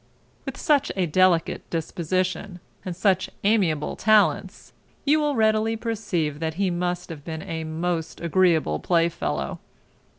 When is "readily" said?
5.35-5.75